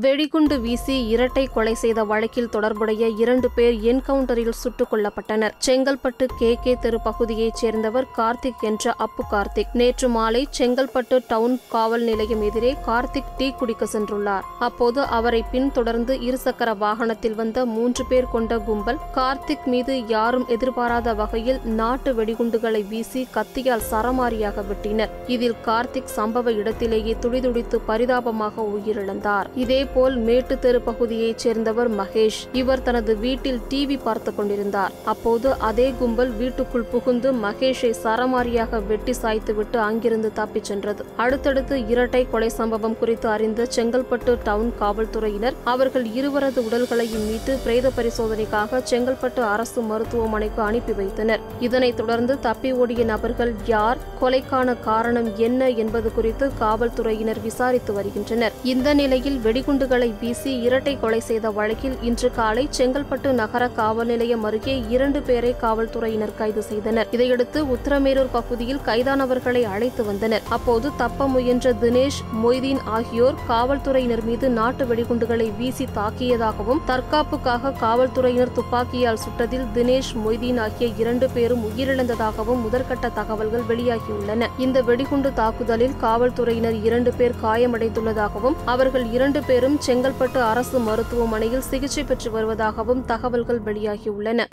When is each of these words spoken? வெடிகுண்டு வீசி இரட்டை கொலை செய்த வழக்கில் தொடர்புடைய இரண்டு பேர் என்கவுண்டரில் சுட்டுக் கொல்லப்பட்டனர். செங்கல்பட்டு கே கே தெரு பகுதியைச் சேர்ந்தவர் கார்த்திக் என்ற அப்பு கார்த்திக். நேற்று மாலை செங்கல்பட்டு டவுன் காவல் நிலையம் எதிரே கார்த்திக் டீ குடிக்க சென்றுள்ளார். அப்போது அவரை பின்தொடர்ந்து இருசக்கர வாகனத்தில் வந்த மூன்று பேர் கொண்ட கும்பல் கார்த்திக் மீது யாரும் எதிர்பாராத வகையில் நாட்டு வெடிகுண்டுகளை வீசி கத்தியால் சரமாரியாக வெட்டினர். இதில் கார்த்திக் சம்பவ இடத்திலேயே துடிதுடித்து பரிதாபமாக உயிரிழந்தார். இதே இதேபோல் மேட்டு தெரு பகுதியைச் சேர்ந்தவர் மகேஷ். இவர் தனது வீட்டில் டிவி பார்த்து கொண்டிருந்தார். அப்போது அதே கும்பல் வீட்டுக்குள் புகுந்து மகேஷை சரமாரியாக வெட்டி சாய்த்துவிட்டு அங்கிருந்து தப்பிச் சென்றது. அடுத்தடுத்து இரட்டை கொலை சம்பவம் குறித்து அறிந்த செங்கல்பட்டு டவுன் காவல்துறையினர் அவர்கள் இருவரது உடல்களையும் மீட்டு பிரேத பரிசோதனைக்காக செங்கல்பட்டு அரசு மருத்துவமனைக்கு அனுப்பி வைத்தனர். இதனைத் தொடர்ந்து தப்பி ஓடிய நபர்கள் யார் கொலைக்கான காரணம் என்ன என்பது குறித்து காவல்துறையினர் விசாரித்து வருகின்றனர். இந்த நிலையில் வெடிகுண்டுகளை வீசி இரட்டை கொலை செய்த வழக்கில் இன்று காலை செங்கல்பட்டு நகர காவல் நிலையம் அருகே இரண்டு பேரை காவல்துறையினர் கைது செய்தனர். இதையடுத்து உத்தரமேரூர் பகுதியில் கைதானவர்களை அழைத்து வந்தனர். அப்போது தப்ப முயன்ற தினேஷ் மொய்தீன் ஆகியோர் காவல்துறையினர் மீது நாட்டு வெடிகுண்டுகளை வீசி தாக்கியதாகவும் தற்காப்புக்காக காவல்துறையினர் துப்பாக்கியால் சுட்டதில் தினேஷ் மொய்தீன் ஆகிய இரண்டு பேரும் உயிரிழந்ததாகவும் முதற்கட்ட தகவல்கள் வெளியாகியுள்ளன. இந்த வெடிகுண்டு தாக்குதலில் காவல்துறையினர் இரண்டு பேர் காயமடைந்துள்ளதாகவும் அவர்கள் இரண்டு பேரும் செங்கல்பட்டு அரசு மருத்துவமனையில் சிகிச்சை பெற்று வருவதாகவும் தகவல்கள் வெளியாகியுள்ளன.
வெடிகுண்டு 0.00 0.60
வீசி 0.60 1.08
இரட்டை 1.08 1.44
கொலை 1.44 1.74
செய்த 1.74 2.04
வழக்கில் 2.04 2.48
தொடர்புடைய 2.48 3.08
இரண்டு 3.08 3.50
பேர் 3.54 3.74
என்கவுண்டரில் 3.74 4.50
சுட்டுக் 4.50 4.92
கொல்லப்பட்டனர். 4.92 5.50
செங்கல்பட்டு 5.66 6.26
கே 6.38 6.58
கே 6.62 6.76
தெரு 6.80 7.00
பகுதியைச் 7.00 7.56
சேர்ந்தவர் 7.56 8.06
கார்த்திக் 8.16 8.60
என்ற 8.60 8.92
அப்பு 8.92 9.24
கார்த்திக். 9.30 9.72
நேற்று 9.72 10.08
மாலை 10.08 10.48
செங்கல்பட்டு 10.58 11.20
டவுன் 11.28 11.60
காவல் 11.68 12.02
நிலையம் 12.02 12.42
எதிரே 12.42 12.76
கார்த்திக் 12.86 13.32
டீ 13.36 13.50
குடிக்க 13.50 13.86
சென்றுள்ளார். 13.92 14.40
அப்போது 14.58 15.00
அவரை 15.00 15.44
பின்தொடர்ந்து 15.50 16.16
இருசக்கர 16.16 16.76
வாகனத்தில் 16.76 17.34
வந்த 17.34 17.66
மூன்று 17.66 18.04
பேர் 18.08 18.30
கொண்ட 18.32 18.58
கும்பல் 18.58 18.98
கார்த்திக் 19.14 19.64
மீது 19.64 20.06
யாரும் 20.06 20.46
எதிர்பாராத 20.46 21.14
வகையில் 21.14 21.60
நாட்டு 21.64 22.12
வெடிகுண்டுகளை 22.12 22.88
வீசி 22.88 23.28
கத்தியால் 23.34 23.86
சரமாரியாக 23.90 24.64
வெட்டினர். 24.72 25.10
இதில் 25.26 25.56
கார்த்திக் 25.66 26.12
சம்பவ 26.16 26.54
இடத்திலேயே 26.54 27.16
துடிதுடித்து 27.20 27.80
பரிதாபமாக 27.80 28.62
உயிரிழந்தார். 28.62 29.46
இதே 29.54 29.84
இதேபோல் 29.86 30.14
மேட்டு 30.26 30.54
தெரு 30.58 30.78
பகுதியைச் 30.86 31.42
சேர்ந்தவர் 31.42 31.88
மகேஷ். 31.98 32.38
இவர் 32.60 32.82
தனது 32.86 33.12
வீட்டில் 33.24 33.58
டிவி 33.70 33.96
பார்த்து 34.04 34.30
கொண்டிருந்தார். 34.34 34.92
அப்போது 35.12 35.48
அதே 35.68 35.86
கும்பல் 35.98 36.32
வீட்டுக்குள் 36.40 36.86
புகுந்து 36.92 37.28
மகேஷை 37.44 37.90
சரமாரியாக 38.04 38.80
வெட்டி 38.86 39.12
சாய்த்துவிட்டு 39.22 39.78
அங்கிருந்து 39.88 40.30
தப்பிச் 40.32 40.68
சென்றது. 40.70 41.04
அடுத்தடுத்து 41.16 41.76
இரட்டை 41.92 42.22
கொலை 42.32 42.48
சம்பவம் 42.48 42.96
குறித்து 42.98 43.28
அறிந்த 43.28 43.66
செங்கல்பட்டு 43.76 44.34
டவுன் 44.48 44.72
காவல்துறையினர் 44.80 45.58
அவர்கள் 45.74 46.06
இருவரது 46.18 46.62
உடல்களையும் 46.62 47.24
மீட்டு 47.28 47.54
பிரேத 47.64 47.92
பரிசோதனைக்காக 47.98 48.82
செங்கல்பட்டு 48.90 49.44
அரசு 49.52 49.82
மருத்துவமனைக்கு 49.92 50.62
அனுப்பி 50.62 50.92
வைத்தனர். 50.92 51.44
இதனைத் 51.68 52.00
தொடர்ந்து 52.02 52.36
தப்பி 52.48 52.72
ஓடிய 52.72 53.04
நபர்கள் 53.12 53.54
யார் 53.66 54.02
கொலைக்கான 54.22 54.76
காரணம் 54.90 55.30
என்ன 55.48 55.70
என்பது 55.84 56.10
குறித்து 56.18 56.50
காவல்துறையினர் 56.64 57.42
விசாரித்து 57.48 57.92
வருகின்றனர். 58.00 58.54
இந்த 58.74 58.94
நிலையில் 59.02 59.40
வெடிகுண்டுகளை 59.76 60.08
வீசி 60.20 60.50
இரட்டை 60.66 60.92
கொலை 61.00 61.18
செய்த 61.26 61.46
வழக்கில் 61.56 61.96
இன்று 62.08 62.28
காலை 62.36 62.62
செங்கல்பட்டு 62.76 63.30
நகர 63.40 63.64
காவல் 63.78 64.08
நிலையம் 64.10 64.44
அருகே 64.48 64.74
இரண்டு 64.94 65.20
பேரை 65.26 65.50
காவல்துறையினர் 65.62 66.32
கைது 66.38 66.62
செய்தனர். 66.68 67.08
இதையடுத்து 67.16 67.58
உத்தரமேரூர் 67.74 68.30
பகுதியில் 68.36 68.80
கைதானவர்களை 68.86 69.62
அழைத்து 69.72 70.04
வந்தனர். 70.08 70.44
அப்போது 70.56 70.90
தப்ப 71.02 71.26
முயன்ற 71.34 71.72
தினேஷ் 71.82 72.20
மொய்தீன் 72.44 72.80
ஆகியோர் 72.96 73.36
காவல்துறையினர் 73.50 74.24
மீது 74.28 74.48
நாட்டு 74.58 74.86
வெடிகுண்டுகளை 74.92 75.48
வீசி 75.58 75.86
தாக்கியதாகவும் 75.98 76.80
தற்காப்புக்காக 76.90 77.74
காவல்துறையினர் 77.84 78.54
துப்பாக்கியால் 78.60 79.22
சுட்டதில் 79.24 79.66
தினேஷ் 79.76 80.12
மொய்தீன் 80.24 80.62
ஆகிய 80.66 80.88
இரண்டு 81.04 81.28
பேரும் 81.36 81.64
உயிரிழந்ததாகவும் 81.70 82.64
முதற்கட்ட 82.66 83.12
தகவல்கள் 83.20 83.68
வெளியாகியுள்ளன. 83.72 84.50
இந்த 84.66 84.78
வெடிகுண்டு 84.90 85.32
தாக்குதலில் 85.42 85.98
காவல்துறையினர் 86.06 86.80
இரண்டு 86.88 87.12
பேர் 87.20 87.38
காயமடைந்துள்ளதாகவும் 87.44 88.58
அவர்கள் 88.74 89.06
இரண்டு 89.16 89.40
பேரும் 89.42 89.64
செங்கல்பட்டு 89.66 90.40
அரசு 90.40 90.78
மருத்துவமனையில் 90.78 91.60
சிகிச்சை 91.60 92.04
பெற்று 92.04 92.30
வருவதாகவும் 92.30 93.04
தகவல்கள் 93.04 93.60
வெளியாகியுள்ளன. 93.60 94.44